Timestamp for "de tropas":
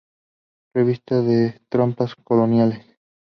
1.21-2.15